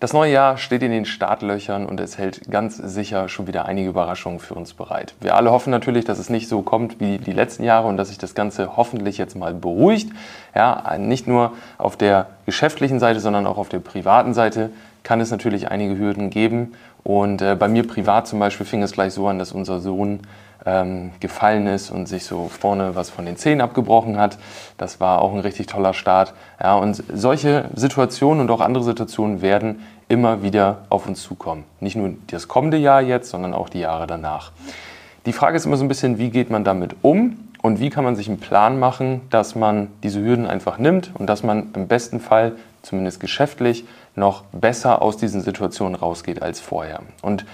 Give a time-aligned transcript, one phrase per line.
[0.00, 3.90] Das neue Jahr steht in den Startlöchern und es hält ganz sicher schon wieder einige
[3.90, 5.12] Überraschungen für uns bereit.
[5.20, 8.08] Wir alle hoffen natürlich, dass es nicht so kommt wie die letzten Jahre und dass
[8.08, 10.10] sich das Ganze hoffentlich jetzt mal beruhigt.
[10.54, 14.70] Ja, nicht nur auf der geschäftlichen Seite, sondern auch auf der privaten Seite
[15.02, 16.72] kann es natürlich einige Hürden geben.
[17.02, 20.20] Und äh, bei mir privat zum Beispiel fing es gleich so an, dass unser Sohn
[20.66, 24.38] ähm, gefallen ist und sich so vorne was von den Zähnen abgebrochen hat.
[24.76, 26.34] Das war auch ein richtig toller Start.
[26.62, 31.64] Ja, und solche Situationen und auch andere Situationen werden immer wieder auf uns zukommen.
[31.78, 34.52] Nicht nur das kommende Jahr jetzt, sondern auch die Jahre danach.
[35.26, 38.04] Die Frage ist immer so ein bisschen, wie geht man damit um und wie kann
[38.04, 41.88] man sich einen Plan machen, dass man diese Hürden einfach nimmt und dass man im
[41.88, 42.52] besten Fall,
[42.82, 43.84] zumindest geschäftlich,
[44.16, 47.00] noch besser aus diesen Situationen rausgeht als vorher.
[47.22, 47.44] Und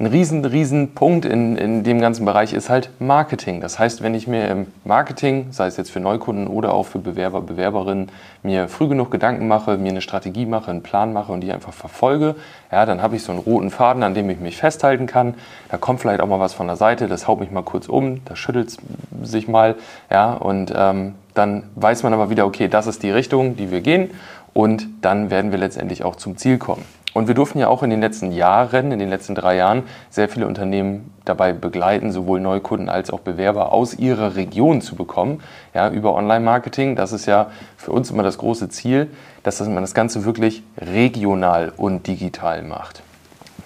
[0.00, 3.60] ein riesen, riesen Punkt in, in dem ganzen Bereich ist halt Marketing.
[3.60, 7.00] Das heißt, wenn ich mir im Marketing, sei es jetzt für Neukunden oder auch für
[7.00, 8.08] Bewerber, Bewerberinnen,
[8.42, 11.74] mir früh genug Gedanken mache, mir eine Strategie mache, einen Plan mache und die einfach
[11.74, 12.34] verfolge,
[12.72, 15.34] ja, dann habe ich so einen roten Faden, an dem ich mich festhalten kann.
[15.68, 18.24] Da kommt vielleicht auch mal was von der Seite, das haut mich mal kurz um,
[18.24, 18.78] da schüttelt
[19.24, 19.76] sich mal,
[20.10, 23.80] ja, und ähm, dann weiß man aber wieder, okay, das ist die Richtung, die wir
[23.80, 24.10] gehen
[24.52, 26.84] und dann werden wir letztendlich auch zum Ziel kommen.
[27.12, 30.28] Und wir durften ja auch in den letzten Jahren, in den letzten drei Jahren, sehr
[30.28, 35.40] viele Unternehmen dabei begleiten, sowohl Neukunden als auch Bewerber aus ihrer Region zu bekommen,
[35.74, 36.94] ja, über Online-Marketing.
[36.94, 39.10] Das ist ja für uns immer das große Ziel,
[39.42, 43.02] dass man das Ganze wirklich regional und digital macht.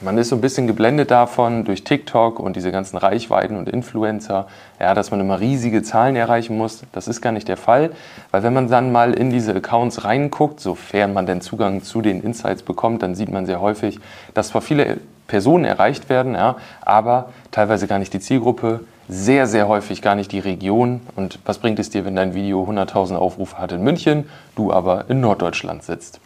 [0.00, 4.46] Man ist so ein bisschen geblendet davon durch TikTok und diese ganzen Reichweiten und Influencer,
[4.80, 6.82] ja, dass man immer riesige Zahlen erreichen muss.
[6.92, 7.90] Das ist gar nicht der Fall,
[8.30, 12.22] weil wenn man dann mal in diese Accounts reinguckt, sofern man den Zugang zu den
[12.22, 14.00] Insights bekommt, dann sieht man sehr häufig,
[14.34, 19.68] dass zwar viele Personen erreicht werden, ja, aber teilweise gar nicht die Zielgruppe, sehr, sehr
[19.68, 21.00] häufig gar nicht die Region.
[21.16, 25.06] Und was bringt es dir, wenn dein Video 100.000 Aufrufe hat in München, du aber
[25.08, 26.20] in Norddeutschland sitzt?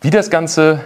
[0.00, 0.80] Wie das Ganze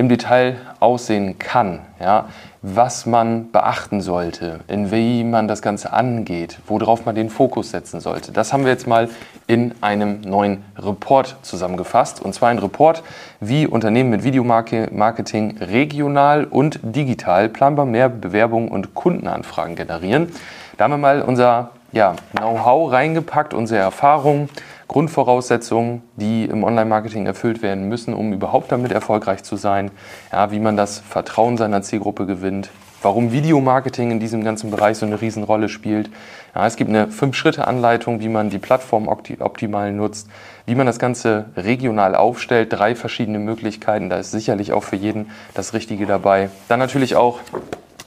[0.00, 2.24] im Detail aussehen kann, ja,
[2.62, 8.00] was man beachten sollte, in wie man das Ganze angeht, worauf man den Fokus setzen
[8.00, 8.32] sollte.
[8.32, 9.10] Das haben wir jetzt mal
[9.46, 12.22] in einem neuen Report zusammengefasst.
[12.22, 13.02] Und zwar ein Report,
[13.40, 20.32] wie Unternehmen mit Videomarketing regional und digital planbar mehr Bewerbungen und Kundenanfragen generieren.
[20.78, 24.48] Da haben wir mal unser ja, Know-how reingepackt, unsere Erfahrungen,
[24.90, 29.92] Grundvoraussetzungen, die im Online-Marketing erfüllt werden müssen, um überhaupt damit erfolgreich zu sein.
[30.32, 32.70] Ja, wie man das Vertrauen seiner Zielgruppe gewinnt,
[33.00, 36.10] warum Videomarketing in diesem ganzen Bereich so eine Riesenrolle spielt.
[36.56, 40.28] Ja, es gibt eine Fünf-Schritte-Anleitung, wie man die Plattform optimal nutzt,
[40.66, 44.10] wie man das Ganze regional aufstellt, drei verschiedene Möglichkeiten.
[44.10, 46.50] Da ist sicherlich auch für jeden das Richtige dabei.
[46.66, 47.38] Dann natürlich auch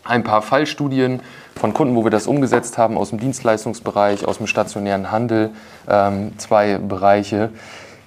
[0.04, 1.22] ein paar Fallstudien
[1.56, 5.52] von Kunden, wo wir das umgesetzt haben, aus dem Dienstleistungsbereich, aus dem stationären Handel,
[5.90, 7.50] ähm, zwei Bereiche.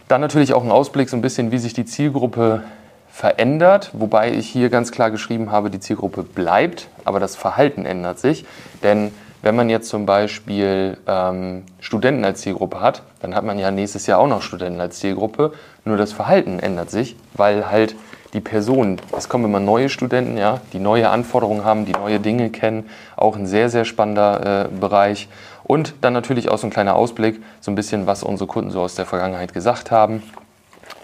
[0.08, 2.62] Dann natürlich auch ein Ausblick, so ein bisschen, wie sich die Zielgruppe
[3.10, 8.18] verändert, wobei ich hier ganz klar geschrieben habe, die Zielgruppe bleibt, aber das Verhalten ändert
[8.18, 8.44] sich.
[8.82, 9.10] Denn
[9.42, 14.06] wenn man jetzt zum Beispiel ähm, Studenten als Zielgruppe hat, dann hat man ja nächstes
[14.06, 15.52] Jahr auch noch Studenten als Zielgruppe,
[15.84, 17.94] nur das Verhalten ändert sich, weil halt
[18.32, 22.50] die Person, es kommen immer neue Studenten, ja, die neue Anforderungen haben, die neue Dinge
[22.50, 25.28] kennen, auch ein sehr, sehr spannender äh, Bereich.
[25.64, 28.80] Und dann natürlich auch so ein kleiner Ausblick, so ein bisschen, was unsere Kunden so
[28.80, 30.22] aus der Vergangenheit gesagt haben.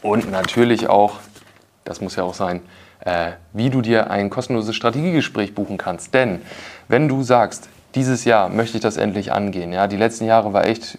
[0.03, 1.19] Und natürlich auch,
[1.85, 2.61] das muss ja auch sein,
[3.01, 6.15] äh, wie du dir ein kostenloses Strategiegespräch buchen kannst.
[6.15, 6.43] Denn
[6.89, 10.67] wenn du sagst, dieses Jahr möchte ich das endlich angehen, ja, die letzten Jahre war
[10.67, 10.99] echt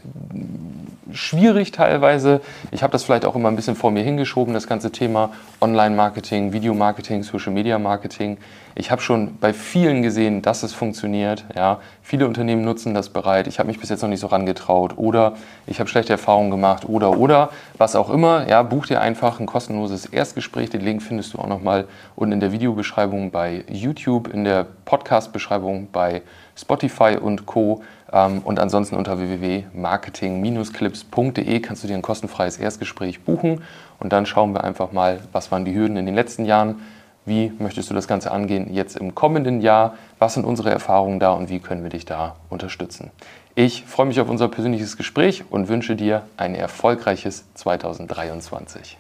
[1.13, 2.41] schwierig teilweise.
[2.71, 5.31] Ich habe das vielleicht auch immer ein bisschen vor mir hingeschoben, das ganze Thema
[5.61, 8.37] Online-Marketing, Videomarketing, Social-Media-Marketing.
[8.75, 11.45] Ich habe schon bei vielen gesehen, dass es funktioniert.
[11.55, 11.79] Ja.
[12.01, 13.47] Viele Unternehmen nutzen das bereit.
[13.47, 15.33] Ich habe mich bis jetzt noch nicht so rangetraut oder
[15.67, 18.49] ich habe schlechte Erfahrungen gemacht oder oder was auch immer.
[18.49, 20.71] Ja, buch dir einfach ein kostenloses Erstgespräch.
[20.71, 21.85] Den Link findest du auch nochmal
[22.15, 26.21] unten in der Videobeschreibung bei YouTube, in der Podcast-Beschreibung bei
[26.55, 27.81] Spotify und Co.
[28.11, 33.63] Ähm, und ansonsten unter www.marketing-clips.de kannst du dir ein kostenfreies Erstgespräch buchen
[33.99, 36.83] und dann schauen wir einfach mal, was waren die Hürden in den letzten Jahren,
[37.25, 41.31] wie möchtest du das Ganze angehen jetzt im kommenden Jahr, was sind unsere Erfahrungen da
[41.31, 43.09] und wie können wir dich da unterstützen.
[43.55, 48.99] Ich freue mich auf unser persönliches Gespräch und wünsche dir ein erfolgreiches 2023.